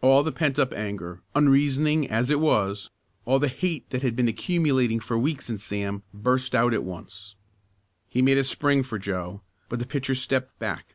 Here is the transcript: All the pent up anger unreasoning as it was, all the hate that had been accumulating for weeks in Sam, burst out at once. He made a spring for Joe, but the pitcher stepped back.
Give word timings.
All 0.00 0.22
the 0.22 0.30
pent 0.30 0.60
up 0.60 0.72
anger 0.72 1.22
unreasoning 1.34 2.08
as 2.08 2.30
it 2.30 2.38
was, 2.38 2.88
all 3.24 3.40
the 3.40 3.48
hate 3.48 3.90
that 3.90 4.00
had 4.00 4.14
been 4.14 4.28
accumulating 4.28 5.00
for 5.00 5.18
weeks 5.18 5.50
in 5.50 5.58
Sam, 5.58 6.04
burst 6.14 6.54
out 6.54 6.72
at 6.72 6.84
once. 6.84 7.34
He 8.08 8.22
made 8.22 8.38
a 8.38 8.44
spring 8.44 8.84
for 8.84 8.96
Joe, 8.96 9.42
but 9.68 9.80
the 9.80 9.88
pitcher 9.88 10.14
stepped 10.14 10.56
back. 10.60 10.94